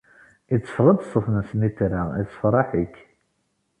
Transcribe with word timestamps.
Itteffeɣ-d 0.55 0.99
ṣṣut 1.05 1.27
n 1.35 1.37
snitra, 1.49 2.03
issefraḥ-ik. 2.23 2.95